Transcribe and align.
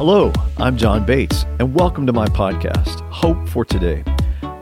Hello, 0.00 0.32
I'm 0.56 0.78
John 0.78 1.04
Bates, 1.04 1.44
and 1.58 1.74
welcome 1.74 2.06
to 2.06 2.12
my 2.14 2.24
podcast, 2.28 3.06
Hope 3.10 3.46
for 3.46 3.66
Today, 3.66 4.02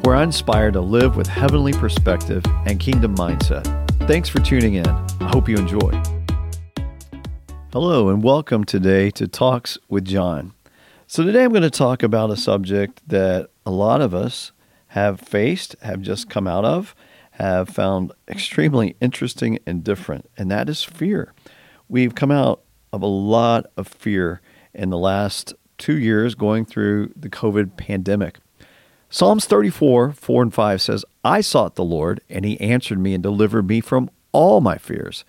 where 0.03 0.17
I 0.17 0.25
inspire 0.25 0.73
to 0.73 0.81
live 0.81 1.15
with 1.15 1.29
heavenly 1.29 1.73
perspective 1.73 2.45
and 2.67 2.81
kingdom 2.81 3.15
mindset. 3.15 3.65
Thanks 4.09 4.29
for 4.29 4.41
tuning 4.41 4.75
in. 4.75 4.89
I 4.89 5.31
hope 5.33 5.49
you 5.49 5.57
enjoy. 5.57 5.93
Hello, 7.73 8.09
and 8.09 8.21
welcome 8.21 8.65
today 8.65 9.13
to 9.13 9.29
Talks 9.29 9.79
with 9.89 10.05
John. 10.05 10.55
So, 11.07 11.23
today 11.23 11.45
I'm 11.45 11.53
going 11.53 11.63
to 11.63 11.71
talk 11.71 12.03
about 12.03 12.33
a 12.33 12.37
subject 12.37 13.09
that 13.09 13.51
a 13.65 13.71
lot 13.71 14.01
of 14.01 14.13
us 14.13 14.51
have 14.89 15.21
faced, 15.21 15.77
have 15.83 16.03
just 16.03 16.29
come 16.29 16.49
out 16.49 16.65
of, 16.65 16.97
have 17.31 17.69
found 17.69 18.11
extremely 18.27 18.97
interesting 19.01 19.61
and 19.65 19.85
different, 19.85 20.29
and 20.37 20.51
that 20.51 20.69
is 20.69 20.83
fear. 20.83 21.33
We've 21.89 22.17
come 22.17 22.33
out 22.33 22.63
of 22.93 23.03
a 23.03 23.07
lot 23.07 23.67
of 23.77 23.87
fear 23.87 24.41
in 24.79 24.91
the 24.91 24.97
last 24.97 25.53
two 25.77 25.99
years 25.99 26.35
going 26.35 26.65
through 26.65 27.13
the 27.15 27.29
COVID 27.29 27.77
pandemic. 27.77 28.39
Psalms 29.11 29.45
34, 29.47 30.13
4 30.13 30.43
and 30.43 30.55
5 30.55 30.83
says, 30.83 31.05
I 31.25 31.41
sought 31.41 31.75
the 31.75 31.85
Lord, 31.85 32.21
and 32.29 32.45
he 32.45 32.61
answered 32.61 32.99
me 32.99 33.15
and 33.15 33.23
delivered 33.23 33.67
me 33.67 33.81
from 33.81 34.11
all 34.33 34.61
my 34.61 34.79
fears. 34.79 35.25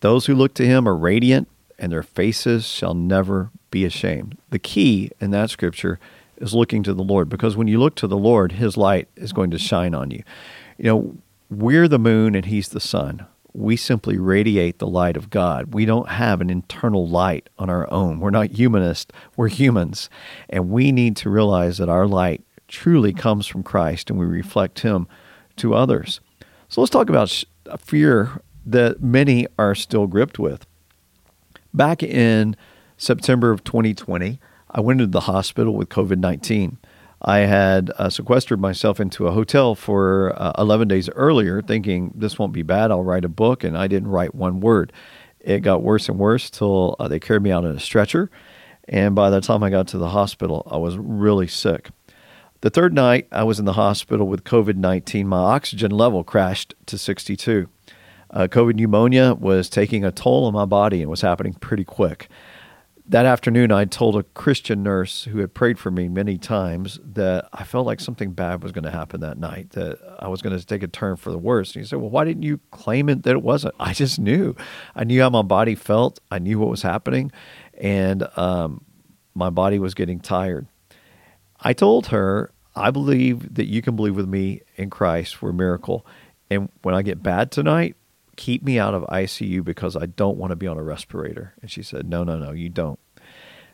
Those 0.00 0.26
who 0.26 0.34
look 0.34 0.54
to 0.54 0.66
him 0.66 0.88
are 0.88 0.96
radiant, 0.96 1.48
and 1.78 1.92
their 1.92 2.02
faces 2.02 2.66
shall 2.66 2.94
never 2.94 3.50
be 3.70 3.84
ashamed. 3.84 4.38
The 4.50 4.58
key 4.58 5.10
in 5.20 5.32
that 5.32 5.50
scripture 5.50 5.98
is 6.38 6.54
looking 6.54 6.82
to 6.84 6.94
the 6.94 7.02
Lord, 7.02 7.28
because 7.28 7.56
when 7.56 7.68
you 7.68 7.78
look 7.78 7.96
to 7.96 8.06
the 8.06 8.16
Lord, 8.16 8.52
his 8.52 8.76
light 8.76 9.08
is 9.16 9.32
going 9.32 9.50
to 9.50 9.58
shine 9.58 9.94
on 9.94 10.10
you. 10.10 10.22
You 10.76 10.84
know, 10.84 11.16
we're 11.50 11.88
the 11.88 11.98
moon 11.98 12.34
and 12.34 12.46
he's 12.46 12.68
the 12.68 12.80
sun 12.80 13.26
we 13.58 13.76
simply 13.76 14.16
radiate 14.16 14.78
the 14.78 14.86
light 14.86 15.16
of 15.16 15.30
God. 15.30 15.74
We 15.74 15.84
don't 15.84 16.08
have 16.08 16.40
an 16.40 16.48
internal 16.48 17.08
light 17.08 17.48
on 17.58 17.68
our 17.68 17.92
own. 17.92 18.20
We're 18.20 18.30
not 18.30 18.52
humanist, 18.52 19.12
we're 19.36 19.48
humans. 19.48 20.08
And 20.48 20.70
we 20.70 20.92
need 20.92 21.16
to 21.18 21.30
realize 21.30 21.78
that 21.78 21.88
our 21.88 22.06
light 22.06 22.42
truly 22.68 23.12
comes 23.12 23.48
from 23.48 23.64
Christ 23.64 24.10
and 24.10 24.18
we 24.18 24.26
reflect 24.26 24.80
Him 24.80 25.08
to 25.56 25.74
others. 25.74 26.20
So 26.68 26.80
let's 26.80 26.90
talk 26.90 27.08
about 27.08 27.44
a 27.66 27.78
fear 27.78 28.40
that 28.64 29.02
many 29.02 29.48
are 29.58 29.74
still 29.74 30.06
gripped 30.06 30.38
with. 30.38 30.64
Back 31.74 32.02
in 32.02 32.54
September 32.96 33.50
of 33.50 33.64
2020, 33.64 34.38
I 34.70 34.80
went 34.80 35.00
into 35.00 35.10
the 35.10 35.20
hospital 35.20 35.74
with 35.74 35.88
COVID 35.88 36.18
19. 36.18 36.78
I 37.20 37.38
had 37.38 37.90
uh, 37.98 38.10
sequestered 38.10 38.60
myself 38.60 39.00
into 39.00 39.26
a 39.26 39.32
hotel 39.32 39.74
for 39.74 40.32
uh, 40.36 40.52
11 40.58 40.86
days 40.88 41.08
earlier, 41.10 41.60
thinking 41.60 42.12
this 42.14 42.38
won't 42.38 42.52
be 42.52 42.62
bad. 42.62 42.90
I'll 42.90 43.02
write 43.02 43.24
a 43.24 43.28
book, 43.28 43.64
and 43.64 43.76
I 43.76 43.88
didn't 43.88 44.08
write 44.08 44.34
one 44.34 44.60
word. 44.60 44.92
It 45.40 45.60
got 45.60 45.82
worse 45.82 46.08
and 46.08 46.18
worse 46.18 46.50
till 46.50 46.94
uh, 46.98 47.08
they 47.08 47.18
carried 47.18 47.42
me 47.42 47.50
out 47.50 47.64
in 47.64 47.72
a 47.72 47.80
stretcher. 47.80 48.30
And 48.88 49.14
by 49.14 49.30
the 49.30 49.40
time 49.40 49.62
I 49.62 49.70
got 49.70 49.88
to 49.88 49.98
the 49.98 50.10
hospital, 50.10 50.66
I 50.70 50.76
was 50.76 50.96
really 50.96 51.48
sick. 51.48 51.90
The 52.60 52.70
third 52.70 52.94
night 52.94 53.28
I 53.30 53.44
was 53.44 53.58
in 53.58 53.64
the 53.64 53.74
hospital 53.74 54.26
with 54.26 54.44
COVID 54.44 54.76
19, 54.76 55.26
my 55.28 55.38
oxygen 55.38 55.90
level 55.90 56.24
crashed 56.24 56.74
to 56.86 56.98
62. 56.98 57.68
Uh, 58.30 58.46
COVID 58.48 58.74
pneumonia 58.74 59.34
was 59.34 59.68
taking 59.68 60.04
a 60.04 60.10
toll 60.10 60.44
on 60.44 60.52
my 60.52 60.64
body 60.64 61.00
and 61.00 61.10
was 61.10 61.20
happening 61.20 61.54
pretty 61.54 61.84
quick 61.84 62.28
that 63.08 63.24
afternoon, 63.24 63.72
I 63.72 63.86
told 63.86 64.16
a 64.16 64.22
Christian 64.22 64.82
nurse 64.82 65.24
who 65.24 65.38
had 65.38 65.54
prayed 65.54 65.78
for 65.78 65.90
me 65.90 66.08
many 66.08 66.36
times 66.36 67.00
that 67.02 67.48
I 67.54 67.64
felt 67.64 67.86
like 67.86 68.00
something 68.00 68.32
bad 68.32 68.62
was 68.62 68.70
going 68.70 68.84
to 68.84 68.90
happen 68.90 69.20
that 69.20 69.38
night, 69.38 69.70
that 69.70 69.98
I 70.18 70.28
was 70.28 70.42
going 70.42 70.56
to 70.58 70.64
take 70.64 70.82
a 70.82 70.88
turn 70.88 71.16
for 71.16 71.30
the 71.30 71.38
worse. 71.38 71.74
And 71.74 71.82
he 71.82 71.88
said, 71.88 72.00
Well, 72.00 72.10
why 72.10 72.24
didn't 72.24 72.42
you 72.42 72.60
claim 72.70 73.08
it 73.08 73.22
that 73.22 73.30
it 73.30 73.42
wasn't? 73.42 73.74
I 73.80 73.94
just 73.94 74.18
knew. 74.18 74.54
I 74.94 75.04
knew 75.04 75.22
how 75.22 75.30
my 75.30 75.42
body 75.42 75.74
felt, 75.74 76.20
I 76.30 76.38
knew 76.38 76.58
what 76.58 76.68
was 76.68 76.82
happening, 76.82 77.32
and 77.78 78.28
um, 78.36 78.84
my 79.34 79.48
body 79.48 79.78
was 79.78 79.94
getting 79.94 80.20
tired. 80.20 80.66
I 81.60 81.72
told 81.72 82.08
her, 82.08 82.52
I 82.76 82.90
believe 82.90 83.54
that 83.54 83.66
you 83.66 83.80
can 83.80 83.96
believe 83.96 84.16
with 84.16 84.28
me 84.28 84.60
in 84.76 84.90
Christ 84.90 85.34
for 85.34 85.48
a 85.48 85.54
miracle. 85.54 86.06
And 86.50 86.68
when 86.82 86.94
I 86.94 87.02
get 87.02 87.22
bad 87.22 87.50
tonight, 87.50 87.96
keep 88.38 88.62
me 88.62 88.78
out 88.78 88.94
of 88.94 89.02
ICU 89.04 89.62
because 89.62 89.96
I 89.96 90.06
don't 90.06 90.38
want 90.38 90.52
to 90.52 90.56
be 90.56 90.66
on 90.66 90.78
a 90.78 90.82
respirator. 90.82 91.52
And 91.60 91.70
she 91.70 91.82
said, 91.82 92.08
No, 92.08 92.24
no, 92.24 92.38
no, 92.38 92.52
you 92.52 92.70
don't. 92.70 92.98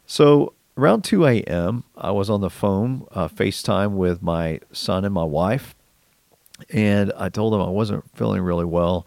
So 0.06 0.54
around 0.76 1.04
2 1.04 1.24
a.m., 1.26 1.84
I 1.96 2.10
was 2.10 2.28
on 2.28 2.40
the 2.40 2.50
phone, 2.50 3.06
uh, 3.12 3.28
FaceTime 3.28 3.92
with 3.92 4.22
my 4.22 4.60
son 4.72 5.04
and 5.04 5.14
my 5.14 5.24
wife. 5.24 5.76
And 6.70 7.12
I 7.16 7.28
told 7.28 7.52
them 7.52 7.60
I 7.60 7.68
wasn't 7.68 8.04
feeling 8.16 8.42
really 8.42 8.64
well. 8.64 9.06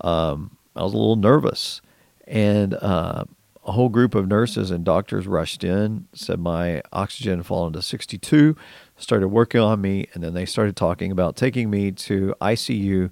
Um, 0.00 0.56
I 0.74 0.82
was 0.82 0.92
a 0.92 0.96
little 0.96 1.16
nervous. 1.16 1.80
And 2.26 2.74
uh, 2.74 3.24
a 3.64 3.72
whole 3.72 3.88
group 3.88 4.14
of 4.14 4.26
nurses 4.26 4.70
and 4.70 4.84
doctors 4.84 5.26
rushed 5.26 5.62
in, 5.62 6.08
said 6.12 6.40
my 6.40 6.82
oxygen 6.92 7.38
had 7.38 7.46
fallen 7.46 7.72
to 7.74 7.82
62, 7.82 8.56
started 8.96 9.28
working 9.28 9.60
on 9.60 9.80
me, 9.80 10.08
and 10.14 10.24
then 10.24 10.34
they 10.34 10.46
started 10.46 10.74
talking 10.74 11.12
about 11.12 11.36
taking 11.36 11.70
me 11.70 11.92
to 11.92 12.34
ICU 12.40 13.10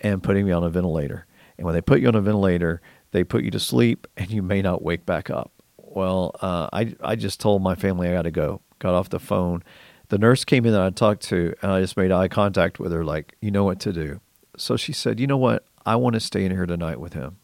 and 0.00 0.22
putting 0.22 0.46
me 0.46 0.52
on 0.52 0.64
a 0.64 0.70
ventilator. 0.70 1.26
And 1.58 1.64
when 1.64 1.74
they 1.74 1.80
put 1.80 2.00
you 2.00 2.08
on 2.08 2.14
a 2.14 2.20
ventilator, 2.20 2.80
they 3.12 3.24
put 3.24 3.44
you 3.44 3.50
to 3.50 3.60
sleep 3.60 4.06
and 4.16 4.30
you 4.30 4.42
may 4.42 4.62
not 4.62 4.82
wake 4.82 5.06
back 5.06 5.30
up. 5.30 5.52
Well, 5.78 6.32
uh, 6.42 6.68
I, 6.72 6.94
I 7.02 7.16
just 7.16 7.40
told 7.40 7.62
my 7.62 7.74
family 7.74 8.08
I 8.08 8.12
got 8.12 8.22
to 8.22 8.30
go. 8.30 8.60
Got 8.78 8.94
off 8.94 9.08
the 9.08 9.18
phone. 9.18 9.62
The 10.08 10.18
nurse 10.18 10.44
came 10.44 10.66
in 10.66 10.72
that 10.72 10.82
I 10.82 10.90
talked 10.90 11.22
to, 11.24 11.54
and 11.62 11.72
I 11.72 11.80
just 11.80 11.96
made 11.96 12.12
eye 12.12 12.28
contact 12.28 12.78
with 12.78 12.92
her, 12.92 13.04
like, 13.04 13.34
you 13.40 13.50
know 13.50 13.64
what 13.64 13.80
to 13.80 13.92
do. 13.92 14.20
So 14.56 14.76
she 14.76 14.92
said, 14.92 15.18
you 15.18 15.26
know 15.26 15.38
what? 15.38 15.64
I 15.84 15.96
want 15.96 16.14
to 16.14 16.20
stay 16.20 16.44
in 16.44 16.52
here 16.52 16.66
tonight 16.66 17.00
with 17.00 17.14
him. 17.14 17.38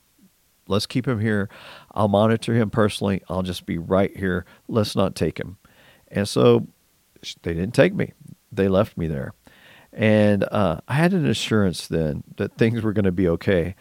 Let's 0.68 0.86
keep 0.86 1.08
him 1.08 1.20
here. 1.20 1.48
I'll 1.92 2.08
monitor 2.08 2.54
him 2.54 2.70
personally. 2.70 3.22
I'll 3.28 3.42
just 3.42 3.66
be 3.66 3.78
right 3.78 4.16
here. 4.16 4.44
Let's 4.68 4.94
not 4.94 5.16
take 5.16 5.40
him. 5.40 5.56
And 6.08 6.28
so 6.28 6.68
they 7.42 7.54
didn't 7.54 7.74
take 7.74 7.94
me. 7.94 8.12
They 8.52 8.68
left 8.68 8.96
me 8.96 9.06
there. 9.06 9.32
And 9.92 10.44
uh, 10.44 10.80
I 10.86 10.94
had 10.94 11.12
an 11.12 11.26
assurance 11.26 11.88
then 11.88 12.22
that 12.36 12.56
things 12.58 12.82
were 12.82 12.92
going 12.92 13.06
to 13.06 13.12
be 13.12 13.28
okay. 13.28 13.74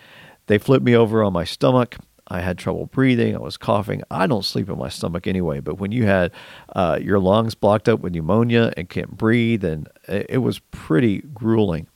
They 0.51 0.57
flipped 0.57 0.83
me 0.83 0.97
over 0.97 1.23
on 1.23 1.31
my 1.31 1.45
stomach. 1.45 1.95
I 2.27 2.41
had 2.41 2.57
trouble 2.57 2.87
breathing. 2.87 3.33
I 3.37 3.39
was 3.39 3.55
coughing. 3.55 4.03
I 4.11 4.27
don't 4.27 4.43
sleep 4.43 4.67
in 4.67 4.77
my 4.77 4.89
stomach 4.89 5.25
anyway, 5.25 5.61
but 5.61 5.79
when 5.79 5.93
you 5.93 6.03
had 6.03 6.33
uh, 6.75 6.99
your 7.01 7.19
lungs 7.19 7.55
blocked 7.55 7.87
up 7.87 8.01
with 8.01 8.11
pneumonia 8.11 8.73
and 8.75 8.89
can't 8.89 9.15
breathe, 9.15 9.63
and 9.63 9.87
it 10.09 10.41
was 10.41 10.59
pretty 10.59 11.21
grueling. 11.33 11.87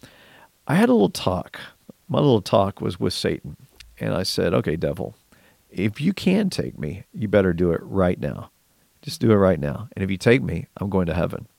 I 0.70 0.76
had 0.76 0.88
a 0.88 0.94
little 0.94 1.10
talk. 1.10 1.60
My 2.08 2.20
little 2.20 2.42
talk 2.42 2.80
was 2.80 2.98
with 2.98 3.12
Satan. 3.12 3.58
And 4.00 4.14
I 4.14 4.24
said, 4.24 4.54
okay, 4.54 4.78
devil, 4.78 5.18
if 5.70 6.00
you 6.00 6.14
can 6.14 6.50
take 6.50 6.80
me, 6.80 7.04
you 7.14 7.28
better 7.28 7.52
do 7.52 7.74
it 7.74 7.82
right 7.84 8.22
now. 8.22 8.52
Just 9.02 9.20
do 9.20 9.34
it 9.34 9.36
right 9.36 9.60
now. 9.60 9.90
And 9.98 10.02
if 10.02 10.10
you 10.10 10.16
take 10.16 10.42
me, 10.42 10.68
I'm 10.78 10.90
going 10.90 11.08
to 11.08 11.14
heaven. 11.14 11.50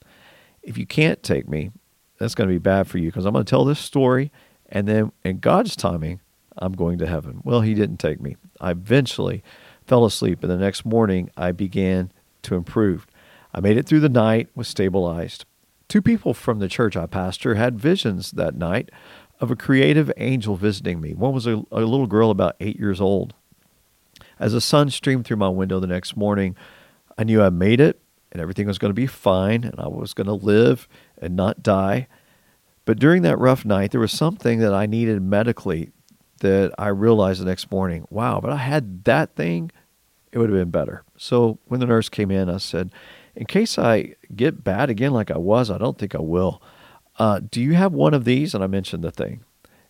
If 0.63 0.79
you 0.79 0.87
can't 0.87 1.23
take 1.23 1.47
me, 1.47 1.73
that's 2.19 2.35
going 2.35 2.49
to 2.49 2.55
be 2.55 2.59
bad 2.59 2.89
for 2.89 2.97
you 2.97 3.11
because 3.11 3.27
I'm 3.27 3.35
going 3.35 3.45
to 3.45 3.51
tell 3.51 3.67
this 3.67 3.81
story, 3.81 4.33
and 4.71 4.89
then 4.89 5.13
in 5.27 5.41
God's 5.41 5.77
timing, 5.77 6.21
I'm 6.59 6.73
going 6.73 6.99
to 6.99 7.07
heaven. 7.07 7.41
Well, 7.45 7.61
He 7.61 7.75
didn't 7.75 7.99
take 7.99 8.21
me. 8.21 8.37
I 8.61 8.71
eventually 8.73 9.43
fell 9.87 10.05
asleep, 10.05 10.43
and 10.43 10.51
the 10.51 10.57
next 10.57 10.85
morning 10.85 11.31
I 11.37 11.53
began 11.53 12.13
to 12.43 12.55
improve. 12.55 13.07
I 13.55 13.61
made 13.61 13.77
it 13.77 13.87
through 13.87 14.01
the 14.01 14.09
night, 14.09 14.49
was 14.55 14.69
stabilized. 14.69 15.45
Two 15.89 16.03
people 16.03 16.35
from 16.35 16.59
the 16.59 16.69
church 16.69 16.97
I 16.97 17.07
pastor 17.07 17.55
had 17.55 17.79
visions 17.79 18.33
that 18.33 18.57
night 18.57 18.91
of 19.41 19.51
a 19.51 19.57
creative 19.57 20.11
angel 20.17 20.57
visiting 20.57 21.01
me. 21.01 21.15
One 21.15 21.33
was 21.33 21.47
a, 21.47 21.63
a 21.71 21.81
little 21.81 22.07
girl 22.07 22.31
about 22.31 22.57
eight 22.61 22.79
years 22.79 23.01
old. 23.01 23.35
As 24.39 24.53
the 24.53 24.61
sun 24.61 24.91
streamed 24.91 25.25
through 25.25 25.37
my 25.37 25.49
window 25.49 25.79
the 25.81 25.87
next 25.87 26.17
morning, 26.17 26.57
I 27.17 27.25
knew 27.25 27.43
I 27.43 27.51
made 27.51 27.81
it 27.81 28.01
and 28.33 28.41
everything 28.41 28.67
was 28.67 28.79
going 28.79 28.91
to 28.91 28.95
be 28.95 29.07
fine 29.07 29.65
and 29.65 29.79
I 29.79 29.89
was 29.89 30.13
going 30.13 30.27
to 30.27 30.33
live 30.33 30.89
and 31.21 31.37
not 31.37 31.63
die. 31.63 32.09
But 32.85 32.99
during 32.99 33.23
that 33.23 33.39
rough 33.39 33.65
night, 33.65 33.91
there 33.91 34.01
was 34.01 34.13
something 34.13 34.59
that 34.61 34.75
I 34.75 34.87
needed 34.87 35.23
medically 35.23 35.91
that 36.41 36.73
I 36.79 36.89
realized 36.89 37.41
the 37.41 37.47
next 37.47 37.71
morning. 37.71 38.07
Wow, 38.11 38.41
but 38.41 38.51
I 38.51 38.57
had 38.57 39.05
that 39.05 39.35
thing, 39.35 39.71
it 40.33 40.39
would 40.39 40.51
have 40.51 40.59
been 40.59 40.71
better. 40.71 41.03
So 41.17 41.59
when 41.67 41.81
the 41.81 41.87
nurse 41.87 42.09
came 42.09 42.31
in, 42.31 42.49
I 42.49 42.59
said, 42.59 42.91
In 43.35 43.47
case 43.47 43.79
I 43.79 44.15
get 44.35 44.65
bad 44.65 44.91
again 44.91 45.13
like 45.13 45.31
I 45.31 45.39
was, 45.39 45.71
I 45.71 45.79
don't 45.79 45.99
think 45.99 46.15
I 46.15 46.21
will. 46.21 46.63
Uh, 47.19 47.41
do 47.51 47.63
you 47.63 47.73
have 47.75 47.93
one 47.93 48.13
of 48.15 48.25
these? 48.25 48.55
And 48.55 48.63
I 48.63 48.67
mentioned 48.67 49.03
the 49.03 49.11
thing. 49.11 49.45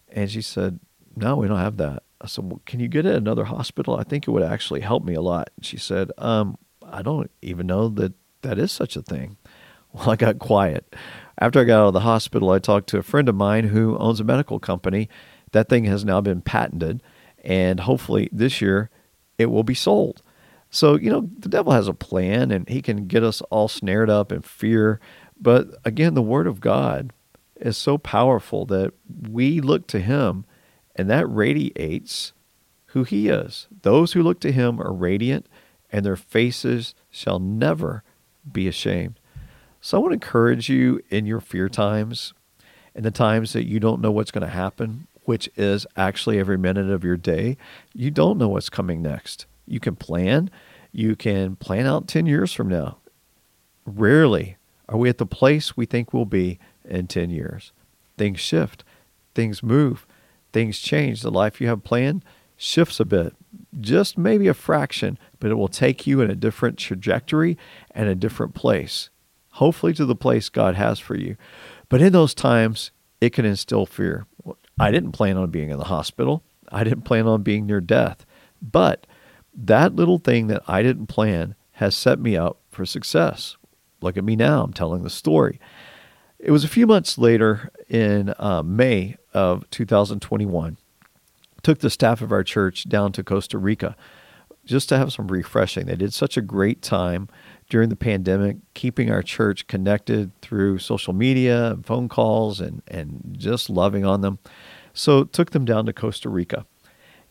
And 0.09 0.31
she 0.31 0.43
said, 0.43 0.79
No, 1.17 1.37
we 1.37 1.49
don't 1.49 1.59
have 1.59 1.79
that. 1.79 2.03
I 2.21 2.27
said, 2.27 2.45
well, 2.45 2.61
Can 2.67 2.81
you 2.81 2.89
get 2.89 3.07
it 3.07 3.11
at 3.11 3.17
another 3.17 3.45
hospital? 3.45 3.97
I 3.97 4.05
think 4.05 4.27
it 4.27 4.31
would 4.31 4.43
actually 4.43 4.81
help 4.81 5.05
me 5.05 5.15
a 5.15 5.21
lot. 5.21 5.51
She 5.61 5.77
said, 5.77 6.13
um, 6.19 6.59
I 6.83 7.03
don't 7.03 7.31
even 7.43 7.67
know 7.67 7.89
that 7.89 8.13
that 8.43 8.59
is 8.59 8.73
such 8.73 8.97
a 8.97 9.03
thing. 9.03 9.37
Well, 9.93 10.11
I 10.11 10.17
got 10.17 10.39
quiet. 10.39 10.95
After 11.39 11.61
I 11.61 11.65
got 11.65 11.81
out 11.81 11.87
of 11.87 11.93
the 11.95 12.01
hospital, 12.01 12.51
I 12.51 12.59
talked 12.59 12.87
to 12.91 12.99
a 12.99 13.03
friend 13.03 13.31
of 13.31 13.35
mine 13.35 13.69
who 13.69 13.97
owns 13.97 14.21
a 14.21 14.25
medical 14.25 14.59
company. 14.59 15.09
That 15.53 15.69
thing 15.69 15.85
has 15.85 16.05
now 16.05 16.21
been 16.21 16.41
patented, 16.41 17.03
and 17.43 17.81
hopefully 17.81 18.29
this 18.33 18.61
year 18.61 18.91
it 19.39 19.47
will 19.47 19.63
be 19.63 19.75
sold. 19.75 20.23
So, 20.71 20.97
you 20.97 21.11
know, 21.11 21.29
the 21.39 21.49
devil 21.49 21.73
has 21.73 21.89
a 21.89 21.95
plan 21.95 22.51
and 22.51 22.69
he 22.69 22.83
can 22.83 23.07
get 23.07 23.23
us 23.23 23.41
all 23.43 23.69
snared 23.69 24.11
up 24.11 24.33
in 24.33 24.43
fear. 24.43 25.01
But 25.41 25.69
again, 25.85 26.15
the 26.15 26.23
Word 26.23 26.47
of 26.47 26.61
God 26.61 27.13
is 27.57 27.77
so 27.77 27.99
powerful 27.99 28.67
that 28.67 28.93
we 29.29 29.61
look 29.61 29.87
to 29.89 30.01
Him 30.01 30.45
and 30.95 31.09
that 31.09 31.27
radiates 31.27 32.33
who 32.87 33.05
He 33.05 33.29
is. 33.29 33.69
Those 33.83 34.13
who 34.13 34.23
look 34.23 34.41
to 34.41 34.53
Him 34.53 34.81
are 34.81 34.93
radiant 34.93 35.47
and 35.91 36.05
their 36.05 36.17
faces 36.17 36.95
shall 37.11 37.39
never 37.39 38.03
be 38.51 38.67
ashamed. 38.69 39.19
So 39.81 39.97
I 39.97 40.01
want 40.01 40.11
to 40.11 40.15
encourage 40.15 40.69
you 40.69 41.01
in 41.11 41.27
your 41.27 41.41
fear 41.41 41.69
times 41.69 42.35
and 42.95 43.05
the 43.05 43.11
times 43.11 43.53
that 43.53 43.67
you 43.67 43.79
don't 43.79 44.01
know 44.01 44.11
what's 44.11 44.31
going 44.31 44.47
to 44.47 44.53
happen, 44.53 45.07
which 45.27 45.51
is 45.57 45.87
actually 45.97 46.39
every 46.39 46.57
minute 46.57 46.89
of 46.89 47.05
your 47.05 47.17
day. 47.17 47.57
You 47.93 48.11
don't 48.11 48.39
know 48.39 48.49
what's 48.49 48.71
coming 48.71 49.03
next. 49.03 49.47
You 49.67 49.81
can 49.81 49.97
plan, 49.97 50.51
you 50.93 51.15
can 51.17 51.57
plan 51.57 51.85
out 51.85 52.09
10 52.09 52.27
years 52.27 52.53
from 52.53 52.69
now. 52.69 52.99
Rarely 53.85 54.57
are 54.89 54.97
we 54.97 55.09
at 55.09 55.19
the 55.19 55.27
place 55.27 55.77
we 55.77 55.85
think 55.85 56.13
we'll 56.13 56.25
be 56.25 56.59
in 56.85 57.09
10 57.09 57.31
years. 57.31 57.73
Things 58.17 58.41
shift, 58.41 58.85
things 59.35 59.63
move, 59.63 60.07
things 60.53 60.79
change. 60.79 61.23
The 61.23 61.31
life 61.31 61.61
you 61.61 61.67
have 61.67 61.85
planned 61.85 62.25
shifts 62.57 63.01
a 63.01 63.05
bit, 63.05 63.35
just 63.81 64.17
maybe 64.17 64.49
a 64.49 64.55
fraction, 64.55 65.19
but 65.41 65.51
it 65.51 65.57
will 65.57 65.69
take 65.69 66.07
you 66.07 66.21
in 66.21 66.31
a 66.31 66.37
different 66.37 66.79
trajectory 66.79 67.59
and 67.91 68.09
a 68.09 68.15
different 68.15 68.55
place, 68.55 69.11
hopefully 69.51 69.93
to 69.95 70.07
the 70.07 70.17
place 70.17 70.49
God 70.49 70.77
has 70.77 70.99
for 70.99 71.17
you. 71.17 71.37
But 71.89 72.01
in 72.01 72.13
those 72.13 72.35
times, 72.35 72.93
it 73.21 73.33
can 73.33 73.45
instill 73.45 73.87
fear. 73.87 74.27
I 74.79 74.91
didn't 74.91 75.13
plan 75.13 75.37
on 75.37 75.51
being 75.51 75.71
in 75.71 75.79
the 75.79 75.85
hospital. 75.85 76.43
I 76.71 76.85
didn't 76.85 77.03
plan 77.03 77.27
on 77.27 77.43
being 77.43 77.67
near 77.67 77.81
death. 77.81 78.27
But 78.61 79.07
that 79.55 79.95
little 79.95 80.19
thing 80.19 80.49
that 80.49 80.63
I 80.67 80.83
didn't 80.83 81.07
plan 81.07 81.55
has 81.73 81.97
set 81.97 82.19
me 82.19 82.37
up 82.37 82.59
for 82.71 82.85
success. 82.85 83.57
Look 84.01 84.17
at 84.17 84.25
me 84.25 84.37
now. 84.37 84.63
I'm 84.63 84.73
telling 84.73 85.03
the 85.03 85.11
story. 85.11 85.59
It 86.39 86.51
was 86.51 86.65
a 86.65 86.69
few 86.69 86.87
months 86.87 87.17
later 87.17 87.71
in 87.89 88.35
uh, 88.39 88.63
May 88.63 89.17
of 89.33 89.69
2021. 89.71 90.77
Took 91.63 91.79
the 91.79 91.91
staff 91.91 92.21
of 92.21 92.33
our 92.33 92.45
church 92.45 92.89
down 92.89 93.13
to 93.13 93.25
Costa 93.25 93.59
Rica 93.59 93.97
just 94.67 94.89
to 94.89 94.99
have 94.99 95.13
some 95.13 95.29
refreshing. 95.29 95.87
They 95.87 95.97
did 95.97 96.13
such 96.13 96.37
a 96.37 96.43
great 96.43 96.83
time 96.83 97.29
during 97.71 97.89
the 97.89 97.97
pandemic, 97.97 98.57
keeping 98.75 99.11
our 99.11 99.23
church 99.23 99.67
connected 99.67 100.39
through 100.41 100.79
social 100.79 101.13
media 101.13 101.73
and 101.73 101.87
phone 101.87 102.09
calls 102.09 102.61
and, 102.61 102.83
and 102.89 103.35
just 103.39 103.71
loving 103.71 104.05
on 104.05 104.21
them. 104.21 104.39
So 104.97 105.25
took 105.25 105.51
them 105.51 105.67
down 105.67 105.87
to 105.87 105.93
Costa 105.93 106.29
Rica 106.31 106.65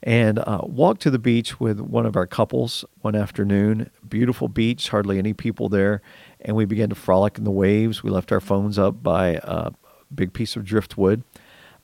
and 0.04 0.38
uh, 0.38 0.62
walked 0.64 1.02
to 1.02 1.10
the 1.10 1.18
beach 1.18 1.60
with 1.60 1.80
one 1.80 2.06
of 2.06 2.16
our 2.16 2.28
couples 2.28 2.86
one 3.02 3.16
afternoon. 3.16 3.90
Beautiful 4.08 4.48
beach, 4.48 4.90
hardly 4.90 5.18
any 5.18 5.34
people 5.34 5.68
there. 5.68 6.02
And 6.42 6.56
we 6.56 6.66
began 6.66 6.90
to 6.90 6.96
frolic 6.96 7.40
in 7.40 7.44
the 7.44 7.52
waves. 7.52 8.04
We 8.04 8.12
left 8.12 8.32
our 8.32 8.40
phones 8.40 8.78
up 8.78 9.02
by 9.02 9.40
a 9.44 9.72
big 10.14 10.32
piece 10.32 10.56
of 10.56 10.64
driftwood. 10.64 11.24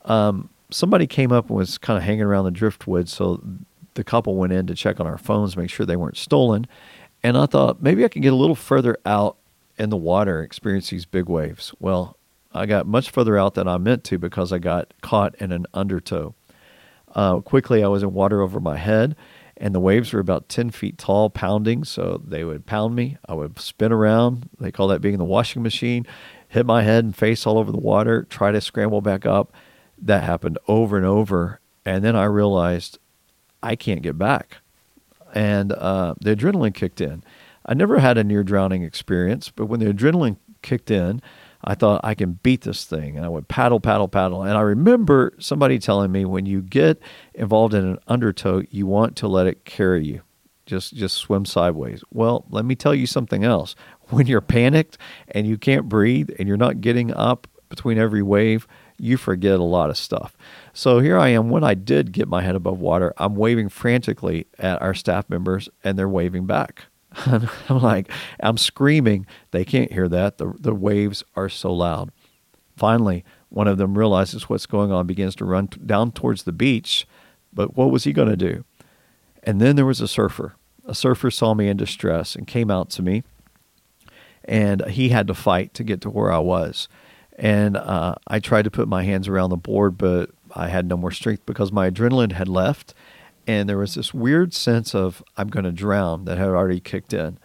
Um, 0.05 0.49
somebody 0.69 1.07
came 1.07 1.31
up 1.31 1.49
and 1.49 1.57
was 1.57 1.79
kind 1.79 1.97
of 1.97 2.03
hanging 2.03 2.21
around 2.21 2.45
the 2.45 2.51
driftwood. 2.51 3.09
So 3.09 3.41
the 3.95 4.03
couple 4.03 4.35
went 4.35 4.53
in 4.53 4.67
to 4.67 4.75
check 4.75 4.99
on 4.99 5.07
our 5.07 5.17
phones, 5.17 5.57
make 5.57 5.71
sure 5.71 5.87
they 5.87 5.95
weren't 5.95 6.17
stolen. 6.17 6.67
And 7.23 7.35
I 7.35 7.47
thought 7.47 7.81
maybe 7.81 8.05
I 8.05 8.07
could 8.07 8.21
get 8.21 8.33
a 8.33 8.37
little 8.37 8.55
further 8.55 8.97
out 9.03 9.37
in 9.79 9.89
the 9.89 9.97
water 9.97 10.43
experience 10.43 10.91
these 10.91 11.05
big 11.05 11.27
waves. 11.27 11.73
Well, 11.79 12.17
I 12.53 12.65
got 12.65 12.85
much 12.85 13.09
further 13.09 13.37
out 13.37 13.53
than 13.53 13.67
I 13.67 13.77
meant 13.77 14.03
to 14.05 14.17
because 14.17 14.51
I 14.51 14.59
got 14.59 14.93
caught 15.01 15.35
in 15.35 15.51
an 15.51 15.65
undertow. 15.73 16.35
Uh, 17.13 17.39
quickly, 17.39 17.83
I 17.83 17.87
was 17.87 18.03
in 18.03 18.13
water 18.13 18.41
over 18.41 18.59
my 18.59 18.77
head, 18.77 19.15
and 19.57 19.75
the 19.75 19.79
waves 19.79 20.13
were 20.13 20.19
about 20.19 20.49
10 20.49 20.71
feet 20.71 20.97
tall, 20.97 21.29
pounding. 21.29 21.83
So 21.83 22.21
they 22.25 22.43
would 22.43 22.65
pound 22.65 22.95
me. 22.95 23.17
I 23.27 23.33
would 23.33 23.59
spin 23.59 23.91
around. 23.91 24.49
They 24.59 24.71
call 24.71 24.87
that 24.89 25.01
being 25.01 25.13
in 25.13 25.19
the 25.19 25.25
washing 25.25 25.63
machine, 25.63 26.05
hit 26.47 26.65
my 26.65 26.83
head 26.83 27.03
and 27.03 27.15
face 27.15 27.45
all 27.45 27.57
over 27.57 27.71
the 27.71 27.77
water, 27.77 28.23
try 28.23 28.51
to 28.51 28.61
scramble 28.61 29.01
back 29.01 29.25
up. 29.25 29.53
That 29.97 30.23
happened 30.23 30.57
over 30.67 30.97
and 30.97 31.05
over. 31.05 31.59
And 31.85 32.03
then 32.03 32.15
I 32.15 32.25
realized 32.25 32.97
I 33.61 33.75
can't 33.75 34.01
get 34.01 34.17
back. 34.17 34.57
And 35.33 35.71
uh, 35.73 36.15
the 36.19 36.35
adrenaline 36.35 36.73
kicked 36.73 36.99
in. 36.99 37.23
I 37.65 37.73
never 37.73 37.99
had 37.99 38.17
a 38.17 38.23
near 38.23 38.43
drowning 38.43 38.83
experience, 38.83 39.51
but 39.51 39.67
when 39.67 39.79
the 39.79 39.93
adrenaline 39.93 40.37
kicked 40.61 40.91
in, 40.91 41.21
I 41.63 41.75
thought 41.75 42.01
I 42.03 42.15
can 42.15 42.33
beat 42.43 42.61
this 42.61 42.85
thing. 42.85 43.17
And 43.17 43.25
I 43.25 43.29
would 43.29 43.47
paddle, 43.47 43.79
paddle, 43.79 44.07
paddle. 44.07 44.43
And 44.43 44.57
I 44.57 44.61
remember 44.61 45.33
somebody 45.39 45.79
telling 45.79 46.11
me 46.11 46.25
when 46.25 46.45
you 46.45 46.61
get 46.61 46.99
involved 47.33 47.73
in 47.73 47.85
an 47.85 47.99
undertow, 48.07 48.63
you 48.69 48.85
want 48.85 49.15
to 49.17 49.27
let 49.27 49.47
it 49.47 49.65
carry 49.65 50.05
you. 50.05 50.21
Just 50.65 50.93
just 50.93 51.17
swim 51.17 51.45
sideways. 51.45 52.03
Well, 52.13 52.45
let 52.49 52.65
me 52.65 52.75
tell 52.75 52.95
you 52.95 53.07
something 53.07 53.43
else. 53.43 53.75
When 54.11 54.27
you're 54.27 54.41
panicked 54.41 54.97
and 55.29 55.47
you 55.47 55.57
can't 55.57 55.87
breathe 55.87 56.31
and 56.37 56.45
you're 56.45 56.57
not 56.57 56.81
getting 56.81 57.13
up 57.13 57.47
between 57.69 57.97
every 57.97 58.21
wave, 58.21 58.67
you 58.99 59.15
forget 59.15 59.57
a 59.57 59.63
lot 59.63 59.89
of 59.89 59.95
stuff. 59.95 60.35
So 60.73 60.99
here 60.99 61.17
I 61.17 61.29
am. 61.29 61.49
When 61.49 61.63
I 61.63 61.75
did 61.75 62.11
get 62.11 62.27
my 62.27 62.41
head 62.41 62.55
above 62.55 62.79
water, 62.79 63.13
I'm 63.15 63.35
waving 63.35 63.69
frantically 63.69 64.47
at 64.59 64.81
our 64.81 64.93
staff 64.93 65.29
members 65.29 65.69
and 65.81 65.97
they're 65.97 66.09
waving 66.09 66.45
back. 66.45 66.87
I'm 67.25 67.81
like, 67.81 68.09
I'm 68.39 68.57
screaming. 68.57 69.25
They 69.51 69.65
can't 69.65 69.91
hear 69.91 70.07
that. 70.07 70.37
The, 70.37 70.53
the 70.59 70.73
waves 70.73 71.23
are 71.35 71.49
so 71.49 71.73
loud. 71.73 72.11
Finally, 72.77 73.23
one 73.49 73.67
of 73.67 73.77
them 73.77 73.97
realizes 73.97 74.49
what's 74.49 74.65
going 74.65 74.91
on, 74.91 75.07
begins 75.07 75.35
to 75.35 75.45
run 75.45 75.67
t- 75.67 75.79
down 75.85 76.11
towards 76.11 76.43
the 76.43 76.53
beach. 76.53 77.05
But 77.53 77.75
what 77.75 77.91
was 77.91 78.05
he 78.05 78.13
going 78.13 78.29
to 78.29 78.37
do? 78.37 78.63
And 79.43 79.59
then 79.59 79.75
there 79.75 79.85
was 79.85 79.99
a 79.99 80.07
surfer. 80.07 80.55
A 80.85 80.95
surfer 80.95 81.29
saw 81.29 81.53
me 81.53 81.67
in 81.67 81.77
distress 81.77 82.35
and 82.35 82.47
came 82.47 82.71
out 82.71 82.89
to 82.91 83.01
me. 83.01 83.23
And 84.45 84.85
he 84.87 85.09
had 85.09 85.27
to 85.27 85.33
fight 85.33 85.73
to 85.75 85.83
get 85.83 86.01
to 86.01 86.09
where 86.09 86.31
I 86.31 86.39
was. 86.39 86.87
And 87.37 87.77
uh, 87.77 88.15
I 88.27 88.39
tried 88.39 88.63
to 88.63 88.71
put 88.71 88.87
my 88.87 89.03
hands 89.03 89.27
around 89.27 89.49
the 89.49 89.57
board, 89.57 89.97
but 89.97 90.31
I 90.55 90.69
had 90.69 90.87
no 90.87 90.97
more 90.97 91.11
strength 91.11 91.45
because 91.45 91.71
my 91.71 91.89
adrenaline 91.89 92.31
had 92.33 92.47
left 92.47 92.93
and 93.47 93.67
there 93.67 93.77
was 93.77 93.95
this 93.95 94.13
weird 94.13 94.53
sense 94.53 94.93
of 94.95 95.23
I'm 95.37 95.49
going 95.49 95.63
to 95.63 95.71
drown 95.71 96.25
that 96.25 96.37
had 96.37 96.47
already 96.47 96.79
kicked 96.79 97.13
in. 97.13 97.37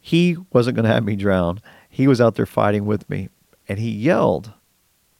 He 0.00 0.36
wasn't 0.52 0.76
going 0.76 0.86
to 0.86 0.92
have 0.92 1.04
me 1.04 1.16
drown. 1.16 1.60
He 1.88 2.08
was 2.08 2.20
out 2.20 2.36
there 2.36 2.46
fighting 2.46 2.86
with 2.86 3.08
me, 3.10 3.28
and 3.68 3.78
he 3.78 3.90
yelled 3.90 4.52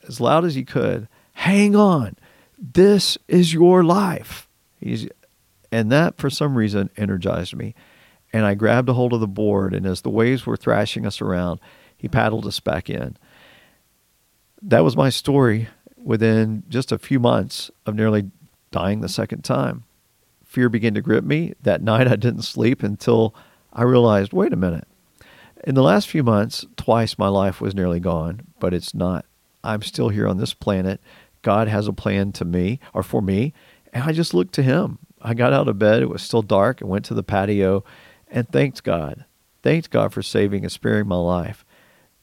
as 0.06 0.20
loud 0.20 0.44
as 0.44 0.55
he 0.55 0.64
could, 0.64 1.08
"Hang 1.32 1.76
on. 1.76 2.17
This 2.58 3.19
is 3.29 3.52
your 3.52 3.82
life." 3.85 4.49
He's 4.79 5.08
and 5.73 5.91
that 5.93 6.19
for 6.19 6.31
some 6.31 6.56
reason 6.56 6.91
energized 6.97 7.55
me. 7.55 7.75
And 8.32 8.44
I 8.44 8.55
grabbed 8.55 8.88
a 8.88 8.93
hold 8.93 9.12
of 9.12 9.20
the 9.20 9.29
board 9.29 9.75
and 9.75 9.87
as 9.87 10.02
the 10.02 10.11
waves 10.11 10.47
were 10.47 10.56
thrashing 10.56 11.06
us 11.06 11.20
around, 11.20 11.61
he 11.97 12.08
paddled 12.08 12.47
us 12.47 12.61
back 12.61 12.88
in. 12.88 13.17
That 14.62 14.85
was 14.85 14.97
my 14.97 15.11
story 15.11 15.69
within 15.97 16.62
just 16.69 16.93
a 16.93 16.99
few 16.99 17.20
months 17.20 17.70
of 17.87 17.94
nearly 17.94 18.31
dying 18.71 19.01
the 19.01 19.09
second 19.09 19.43
time. 19.43 19.85
Fear 20.45 20.69
began 20.69 20.95
to 20.95 21.03
grip 21.03 21.25
me. 21.25 21.55
That 21.63 21.83
night 21.83 22.09
I 22.09 22.17
didn't 22.17 22.43
sleep 22.43 22.83
until 22.83 23.35
I 23.73 23.83
realized 23.83 24.33
wait 24.33 24.53
a 24.53 24.57
minute. 24.57 24.87
In 25.65 25.75
the 25.75 25.83
last 25.83 26.09
few 26.09 26.23
months, 26.23 26.65
twice 26.77 27.19
my 27.19 27.29
life 27.29 27.61
was 27.61 27.75
nearly 27.75 28.00
gone, 28.00 28.47
but 28.59 28.73
it's 28.73 28.95
not. 28.95 29.27
I'm 29.62 29.83
still 29.83 30.09
here 30.09 30.27
on 30.27 30.39
this 30.39 30.55
planet. 30.55 31.00
God 31.43 31.69
has 31.69 31.87
a 31.87 31.93
plan 31.93 32.33
to 32.33 32.45
me 32.45 32.81
or 32.95 33.03
for 33.03 33.21
me, 33.21 33.53
and 33.93 34.05
I 34.05 34.12
just 34.12 34.33
looked 34.33 34.55
to 34.55 34.62
Him. 34.62 34.99
I 35.21 35.35
got 35.35 35.53
out 35.53 35.69
of 35.69 35.79
bed. 35.79 36.03
It 36.03 36.09
was 36.09 36.23
still 36.23 36.43
dark 36.43 36.81
and 36.81 36.89
went 36.89 37.05
to 37.07 37.15
the 37.15 37.23
patio 37.23 37.85
and 38.29 38.49
thanked 38.49 38.83
God. 38.85 39.25
Thanked 39.62 39.91
God 39.91 40.15
for 40.15 40.23
saving 40.23 40.62
and 40.62 40.73
sparing 40.73 41.07
my 41.07 41.17
life. 41.17 41.67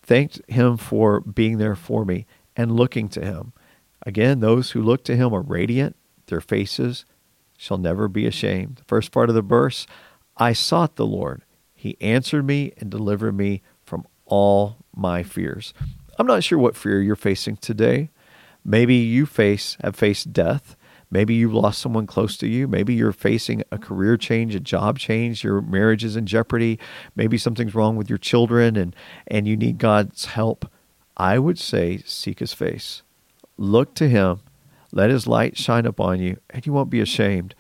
Thanked 0.01 0.42
Him 0.48 0.77
for 0.77 1.20
being 1.20 1.60
there 1.60 1.75
for 1.75 2.06
me 2.06 2.25
and 2.56 2.75
looking 2.75 3.08
to 3.10 3.24
Him. 3.24 3.54
Again, 4.04 4.39
those 4.39 4.72
who 4.72 4.82
look 4.82 5.04
to 5.04 5.16
Him 5.16 5.34
are 5.34 5.42
radiant 5.42 5.96
their 6.27 6.41
faces 6.41 7.05
shall 7.57 7.77
never 7.77 8.07
be 8.07 8.25
ashamed. 8.25 8.77
The 8.77 8.84
first 8.84 9.12
part 9.12 9.29
of 9.29 9.36
the 9.36 9.41
verse 9.41 9.88
I 10.38 10.53
sought 10.53 10.96
the 10.96 11.05
Lord. 11.05 11.41
He 11.74 11.98
answered 12.00 12.46
me 12.46 12.74
and 12.77 12.89
delivered 12.89 13.34
me 13.34 13.62
from 13.84 14.05
all 14.25 14.77
my 14.96 15.24
fears. 15.24 15.74
I'm 16.19 16.27
not 16.27 16.43
sure 16.43 16.57
what 16.57 16.75
fear 16.75 17.01
you're 17.01 17.15
facing 17.15 17.57
today. 17.57 18.10
Maybe 18.63 18.96
you 18.96 19.25
face 19.25 19.77
have 19.81 19.96
faced 19.96 20.34
death. 20.34 20.75
Maybe 21.10 21.36
you 21.36 21.50
lost 21.50 21.79
someone 21.79 22.05
close 22.05 22.36
to 22.38 22.48
you. 22.48 22.67
Maybe 22.67 22.93
you're 22.93 23.13
facing 23.13 23.63
a 23.72 23.77
career 23.77 24.17
change, 24.17 24.55
a 24.55 24.60
job 24.60 25.00
change, 25.00 25.43
your 25.43 25.62
marriage 25.62 26.03
is 26.03 26.17
in 26.17 26.25
jeopardy. 26.25 26.79
Maybe 27.15 27.38
something's 27.38 27.74
wrong 27.74 27.96
with 27.96 28.10
your 28.10 28.17
children 28.17 28.75
and, 28.75 28.96
and 29.27 29.48
you 29.48 29.55
need 29.55 29.77
God's 29.77 30.25
help. 30.25 30.69
I 31.15 31.39
would 31.39 31.57
say 31.57 32.03
seek 32.05 32.39
his 32.39 32.53
face. 32.53 33.03
Look 33.57 33.96
to 33.96 34.10
him 34.10 34.41
let 34.91 35.10
his 35.10 35.27
light 35.27 35.58
shine 35.58 35.86
upon 35.86 36.20
you, 36.20 36.38
and 36.50 36.65
you 36.65 36.74
won't 36.74 36.89
be 36.89 37.01
ashamed. 37.01 37.56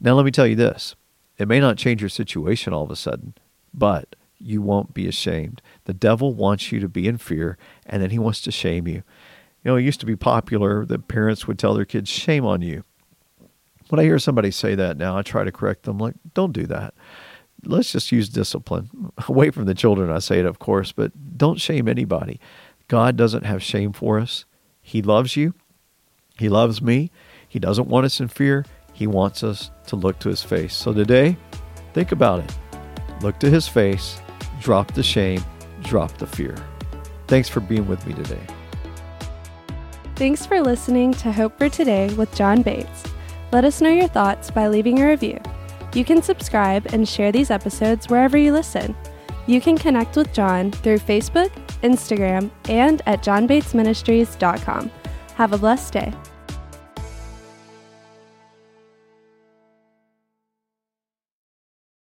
Now, 0.00 0.14
let 0.14 0.24
me 0.24 0.30
tell 0.30 0.46
you 0.46 0.56
this 0.56 0.94
it 1.38 1.48
may 1.48 1.60
not 1.60 1.76
change 1.76 2.00
your 2.00 2.08
situation 2.08 2.72
all 2.72 2.84
of 2.84 2.90
a 2.90 2.96
sudden, 2.96 3.34
but 3.72 4.16
you 4.38 4.60
won't 4.60 4.92
be 4.92 5.06
ashamed. 5.06 5.62
The 5.84 5.94
devil 5.94 6.34
wants 6.34 6.72
you 6.72 6.80
to 6.80 6.88
be 6.88 7.06
in 7.06 7.16
fear, 7.16 7.56
and 7.86 8.02
then 8.02 8.10
he 8.10 8.18
wants 8.18 8.40
to 8.42 8.52
shame 8.52 8.88
you. 8.88 9.02
You 9.64 9.70
know, 9.70 9.76
it 9.76 9.84
used 9.84 10.00
to 10.00 10.06
be 10.06 10.16
popular 10.16 10.84
that 10.86 11.08
parents 11.08 11.46
would 11.46 11.58
tell 11.58 11.74
their 11.74 11.84
kids, 11.84 12.10
shame 12.10 12.44
on 12.44 12.62
you. 12.62 12.84
When 13.88 14.00
I 14.00 14.04
hear 14.04 14.18
somebody 14.18 14.50
say 14.50 14.74
that 14.74 14.96
now, 14.96 15.16
I 15.16 15.22
try 15.22 15.44
to 15.44 15.52
correct 15.52 15.84
them, 15.84 15.98
like, 15.98 16.14
don't 16.34 16.52
do 16.52 16.66
that. 16.66 16.94
Let's 17.64 17.92
just 17.92 18.10
use 18.10 18.28
discipline. 18.28 19.12
Away 19.28 19.50
from 19.50 19.66
the 19.66 19.74
children, 19.74 20.10
I 20.10 20.18
say 20.18 20.40
it, 20.40 20.46
of 20.46 20.58
course, 20.58 20.90
but 20.90 21.12
don't 21.38 21.60
shame 21.60 21.86
anybody. 21.86 22.40
God 22.88 23.16
doesn't 23.16 23.46
have 23.46 23.62
shame 23.62 23.92
for 23.92 24.18
us. 24.18 24.44
He 24.80 25.00
loves 25.00 25.36
you. 25.36 25.54
He 26.38 26.48
loves 26.48 26.82
me. 26.82 27.10
He 27.48 27.58
doesn't 27.58 27.88
want 27.88 28.06
us 28.06 28.20
in 28.20 28.28
fear. 28.28 28.64
He 28.92 29.06
wants 29.06 29.42
us 29.42 29.70
to 29.86 29.96
look 29.96 30.18
to 30.20 30.28
his 30.28 30.42
face. 30.42 30.74
So 30.74 30.92
today, 30.92 31.36
Think 31.92 32.12
about 32.12 32.40
it. 32.40 32.58
Look 33.22 33.38
to 33.40 33.50
his 33.50 33.68
face, 33.68 34.20
drop 34.60 34.92
the 34.94 35.02
shame, 35.02 35.44
drop 35.82 36.16
the 36.18 36.26
fear. 36.26 36.56
Thanks 37.28 37.48
for 37.48 37.60
being 37.60 37.86
with 37.86 38.04
me 38.06 38.14
today. 38.14 38.40
Thanks 40.16 40.46
for 40.46 40.60
listening 40.60 41.12
to 41.14 41.32
Hope 41.32 41.58
for 41.58 41.68
Today 41.68 42.12
with 42.14 42.34
John 42.34 42.62
Bates. 42.62 43.04
Let 43.52 43.64
us 43.64 43.80
know 43.80 43.90
your 43.90 44.08
thoughts 44.08 44.50
by 44.50 44.68
leaving 44.68 45.00
a 45.00 45.08
review. 45.08 45.40
You 45.94 46.04
can 46.04 46.22
subscribe 46.22 46.86
and 46.92 47.08
share 47.08 47.32
these 47.32 47.50
episodes 47.50 48.08
wherever 48.08 48.38
you 48.38 48.52
listen. 48.52 48.96
You 49.46 49.60
can 49.60 49.76
connect 49.76 50.16
with 50.16 50.32
John 50.32 50.70
through 50.70 50.98
Facebook, 50.98 51.50
Instagram, 51.82 52.50
and 52.68 53.02
at 53.06 53.22
johnbatesministries.com. 53.22 54.90
Have 55.42 55.54
a 55.54 55.58
blessed 55.58 55.94
day. 55.94 56.31